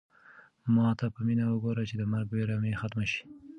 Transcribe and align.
ما 0.75 0.87
ته 0.99 1.05
په 1.13 1.19
مینه 1.27 1.45
وګوره 1.47 1.83
چې 1.89 1.95
د 1.97 2.03
مرګ 2.11 2.27
وېره 2.31 2.55
مې 2.61 2.71
ختمه 2.81 3.05
شي. 3.11 3.21